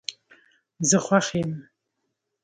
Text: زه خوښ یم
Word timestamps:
زه 0.89 0.97
خوښ 1.05 1.25
یم 1.41 1.51